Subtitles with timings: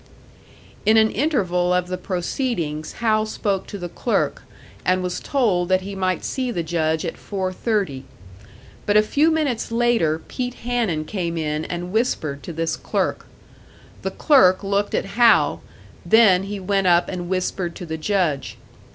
[0.83, 4.41] In an interval of the proceedings, Hal spoke to the clerk,
[4.83, 8.05] and was told that he might see the judge at four thirty;
[8.87, 13.27] but a few minutes later Pete Hanun came in and whispered to this clerk.
[14.01, 15.61] The clerk looked at Hal,
[16.03, 18.57] then he went up and whispered to the Judge.